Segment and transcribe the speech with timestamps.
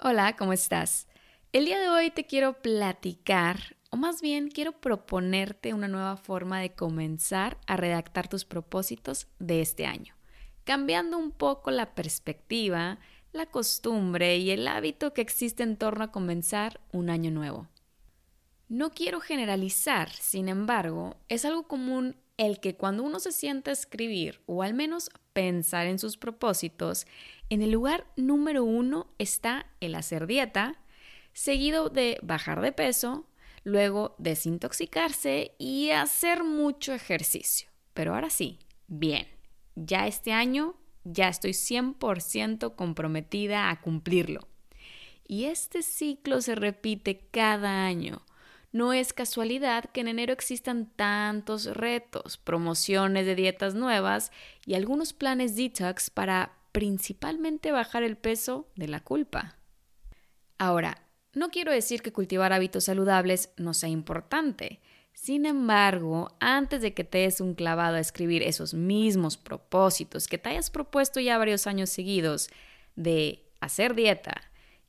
[0.00, 1.08] Hola, ¿cómo estás?
[1.52, 6.60] El día de hoy te quiero platicar, o más bien quiero proponerte una nueva forma
[6.60, 10.14] de comenzar a redactar tus propósitos de este año,
[10.62, 13.00] cambiando un poco la perspectiva,
[13.32, 17.66] la costumbre y el hábito que existe en torno a comenzar un año nuevo.
[18.68, 23.74] No quiero generalizar, sin embargo, es algo común el que cuando uno se sienta a
[23.74, 27.06] escribir o al menos pensar en sus propósitos,
[27.50, 30.80] en el lugar número uno está el hacer dieta,
[31.32, 33.26] seguido de bajar de peso,
[33.64, 37.68] luego desintoxicarse y hacer mucho ejercicio.
[37.92, 39.26] Pero ahora sí, bien,
[39.74, 44.46] ya este año ya estoy 100% comprometida a cumplirlo.
[45.26, 48.22] Y este ciclo se repite cada año.
[48.70, 54.30] No es casualidad que en enero existan tantos retos, promociones de dietas nuevas
[54.66, 59.56] y algunos planes detox para principalmente bajar el peso de la culpa.
[60.58, 64.80] Ahora, no quiero decir que cultivar hábitos saludables no sea importante.
[65.12, 70.38] Sin embargo, antes de que te des un clavado a escribir esos mismos propósitos que
[70.38, 72.50] te hayas propuesto ya varios años seguidos
[72.96, 74.40] de hacer dieta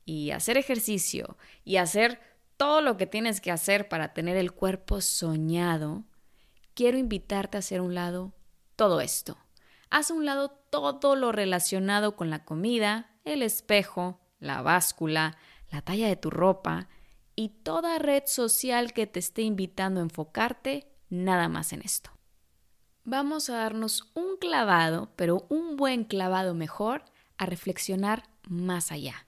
[0.04, 2.20] y hacer ejercicio y hacer
[2.60, 6.04] todo lo que tienes que hacer para tener el cuerpo soñado,
[6.74, 8.34] quiero invitarte a hacer un lado
[8.76, 9.38] todo esto.
[9.88, 15.38] Haz un lado todo lo relacionado con la comida, el espejo, la báscula,
[15.70, 16.90] la talla de tu ropa
[17.34, 22.10] y toda red social que te esté invitando a enfocarte nada más en esto.
[23.04, 27.06] Vamos a darnos un clavado, pero un buen clavado mejor,
[27.38, 29.26] a reflexionar más allá,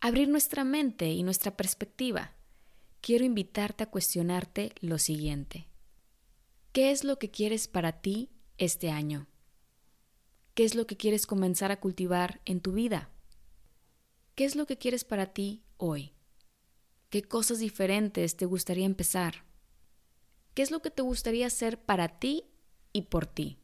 [0.00, 2.32] abrir nuestra mente y nuestra perspectiva.
[3.02, 5.66] Quiero invitarte a cuestionarte lo siguiente.
[6.70, 9.26] ¿Qué es lo que quieres para ti este año?
[10.54, 13.10] ¿Qué es lo que quieres comenzar a cultivar en tu vida?
[14.36, 16.12] ¿Qué es lo que quieres para ti hoy?
[17.10, 19.46] ¿Qué cosas diferentes te gustaría empezar?
[20.54, 22.44] ¿Qué es lo que te gustaría hacer para ti
[22.92, 23.58] y por ti?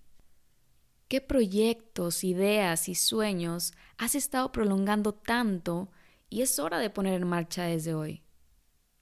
[1.06, 5.92] ¿Qué proyectos, ideas y sueños has estado prolongando tanto
[6.28, 8.24] y es hora de poner en marcha desde hoy?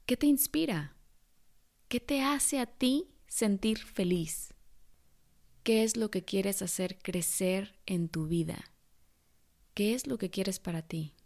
[0.07, 0.95] ¿Qué te inspira?
[1.89, 4.55] ¿Qué te hace a ti sentir feliz?
[5.65, 8.71] ¿Qué es lo que quieres hacer crecer en tu vida?
[9.75, 11.17] ¿Qué es lo que quieres para ti?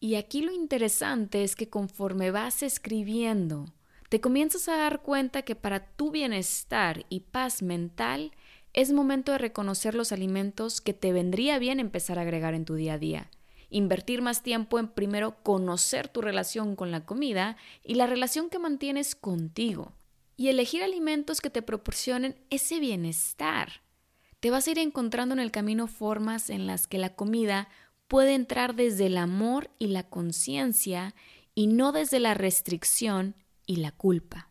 [0.00, 3.74] Y aquí lo interesante es que conforme vas escribiendo,
[4.08, 8.32] te comienzas a dar cuenta que para tu bienestar y paz mental
[8.72, 12.74] es momento de reconocer los alimentos que te vendría bien empezar a agregar en tu
[12.74, 13.30] día a día.
[13.70, 18.58] Invertir más tiempo en primero conocer tu relación con la comida y la relación que
[18.58, 19.92] mantienes contigo
[20.36, 23.82] y elegir alimentos que te proporcionen ese bienestar.
[24.40, 27.68] Te vas a ir encontrando en el camino formas en las que la comida
[28.06, 31.14] puede entrar desde el amor y la conciencia
[31.54, 33.34] y no desde la restricción
[33.66, 34.47] y la culpa.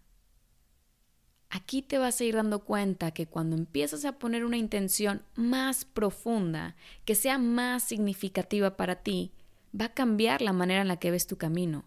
[1.50, 5.86] Aquí te vas a ir dando cuenta que cuando empiezas a poner una intención más
[5.86, 6.76] profunda,
[7.06, 9.32] que sea más significativa para ti,
[9.80, 11.86] va a cambiar la manera en la que ves tu camino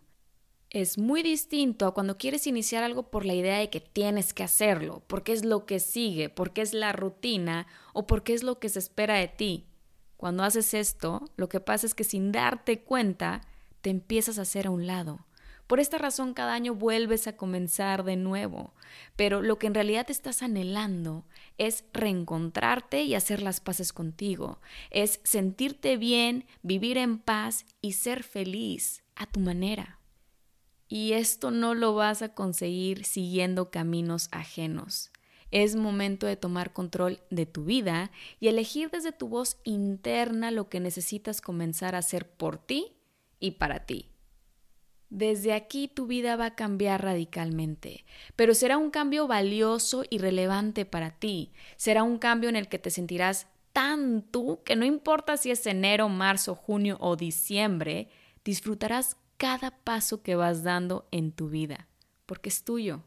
[0.70, 4.44] es muy distinto a cuando quieres iniciar algo por la idea de que tienes que
[4.44, 8.68] hacerlo, porque es lo que sigue, porque es la rutina o porque es lo que
[8.68, 9.66] se espera de ti.
[10.16, 13.40] Cuando haces esto, lo que pasa es que sin darte cuenta,
[13.80, 15.26] te empiezas a hacer a un lado.
[15.70, 18.74] Por esta razón cada año vuelves a comenzar de nuevo,
[19.14, 21.24] pero lo que en realidad estás anhelando
[21.58, 24.58] es reencontrarte y hacer las paces contigo,
[24.90, 30.00] es sentirte bien, vivir en paz y ser feliz a tu manera.
[30.88, 35.12] Y esto no lo vas a conseguir siguiendo caminos ajenos.
[35.52, 38.10] Es momento de tomar control de tu vida
[38.40, 42.96] y elegir desde tu voz interna lo que necesitas comenzar a hacer por ti
[43.38, 44.10] y para ti.
[45.10, 48.04] Desde aquí tu vida va a cambiar radicalmente,
[48.36, 51.52] pero será un cambio valioso y relevante para ti.
[51.76, 55.66] Será un cambio en el que te sentirás tan tú que no importa si es
[55.66, 58.08] enero, marzo, junio o diciembre,
[58.44, 61.88] disfrutarás cada paso que vas dando en tu vida,
[62.26, 63.02] porque es tuyo.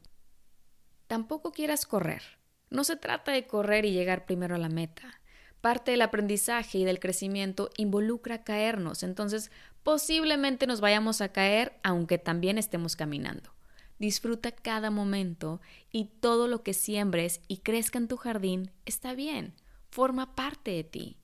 [1.08, 2.24] Tampoco quieras correr.
[2.70, 5.22] No se trata de correr y llegar primero a la meta.
[5.62, 9.52] Parte del aprendizaje y del crecimiento involucra caernos, entonces
[9.84, 13.52] posiblemente nos vayamos a caer aunque también estemos caminando.
[14.00, 19.54] Disfruta cada momento y todo lo que siembres y crezca en tu jardín está bien,
[19.90, 21.18] forma parte de ti.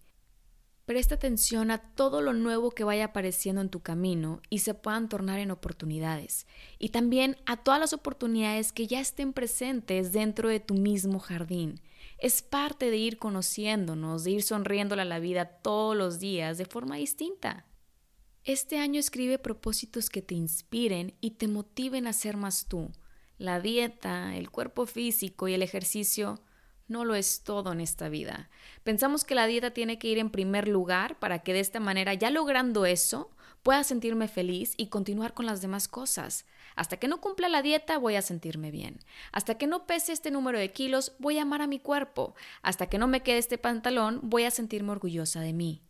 [0.90, 5.08] Presta atención a todo lo nuevo que vaya apareciendo en tu camino y se puedan
[5.08, 6.48] tornar en oportunidades.
[6.80, 11.80] Y también a todas las oportunidades que ya estén presentes dentro de tu mismo jardín.
[12.18, 16.66] Es parte de ir conociéndonos, de ir sonriéndole a la vida todos los días de
[16.66, 17.68] forma distinta.
[18.50, 22.90] Este año escribe propósitos que te inspiren y te motiven a ser más tú.
[23.38, 26.42] La dieta, el cuerpo físico y el ejercicio
[26.88, 28.50] no lo es todo en esta vida.
[28.84, 32.16] Pensamos que la dieta tiene que ir en primer lugar para que de esta manera,
[32.16, 33.30] ya logrando eso,
[33.62, 36.48] pueda sentirme feliz y continuar con las demás cosas.
[36.76, 38.98] Hasta que no cumpla la dieta voy a sentirme bien.
[39.32, 42.34] Hasta que no pese este número de kilos voy a amar a mi cuerpo.
[42.64, 45.84] Hasta que no me quede este pantalón voy a sentirme orgullosa de mí.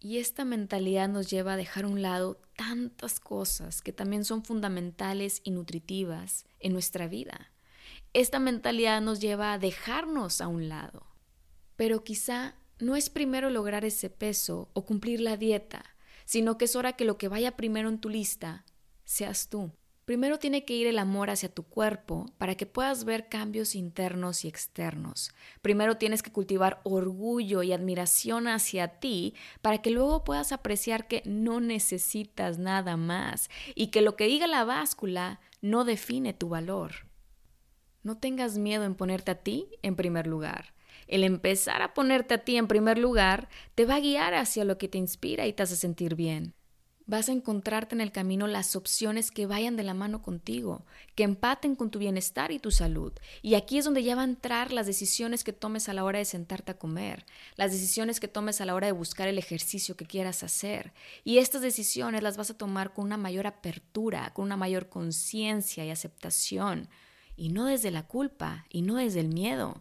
[0.00, 4.42] Y esta mentalidad nos lleva a dejar a un lado tantas cosas que también son
[4.42, 7.50] fundamentales y nutritivas en nuestra vida
[8.12, 11.06] esta mentalidad nos lleva a dejarnos a un lado.
[11.76, 15.84] Pero quizá no es primero lograr ese peso o cumplir la dieta,
[16.24, 18.64] sino que es hora que lo que vaya primero en tu lista
[19.04, 19.72] seas tú.
[20.10, 24.44] Primero tiene que ir el amor hacia tu cuerpo para que puedas ver cambios internos
[24.44, 25.32] y externos.
[25.62, 31.22] Primero tienes que cultivar orgullo y admiración hacia ti para que luego puedas apreciar que
[31.26, 37.06] no necesitas nada más y que lo que diga la báscula no define tu valor.
[38.02, 40.74] No tengas miedo en ponerte a ti en primer lugar.
[41.06, 44.76] El empezar a ponerte a ti en primer lugar te va a guiar hacia lo
[44.76, 46.56] que te inspira y te hace sentir bien.
[47.10, 50.86] Vas a encontrarte en el camino las opciones que vayan de la mano contigo,
[51.16, 53.12] que empaten con tu bienestar y tu salud.
[53.42, 56.20] Y aquí es donde ya va a entrar las decisiones que tomes a la hora
[56.20, 57.26] de sentarte a comer,
[57.56, 60.92] las decisiones que tomes a la hora de buscar el ejercicio que quieras hacer.
[61.24, 65.84] Y estas decisiones las vas a tomar con una mayor apertura, con una mayor conciencia
[65.84, 66.88] y aceptación
[67.34, 69.80] y no desde la culpa y no desde el miedo.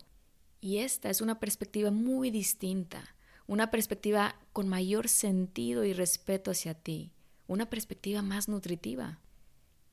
[0.62, 3.16] Y esta es una perspectiva muy distinta,
[3.46, 7.12] una perspectiva con mayor sentido y respeto hacia ti,
[7.50, 9.20] una perspectiva más nutritiva.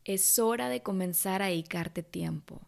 [0.04, 2.60] Es hora de comenzar a dedicarte tiempo.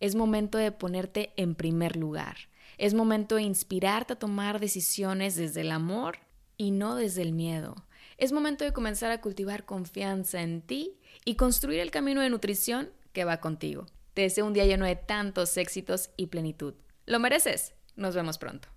[0.00, 2.36] Es momento de ponerte en primer lugar.
[2.76, 6.18] Es momento de inspirarte a tomar decisiones desde el amor
[6.58, 7.74] y no desde el miedo.
[8.18, 12.90] Es momento de comenzar a cultivar confianza en ti y construir el camino de nutrición
[13.14, 13.86] que va contigo.
[14.12, 16.74] Te deseo un día lleno de tantos éxitos y plenitud.
[17.06, 17.74] Lo mereces.
[17.96, 18.73] Nos vemos pronto.